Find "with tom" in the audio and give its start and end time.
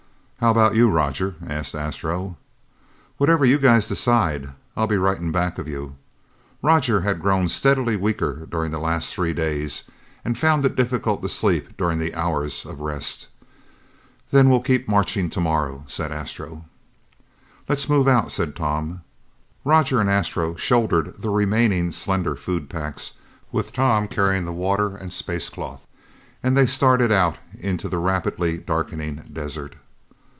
23.51-24.07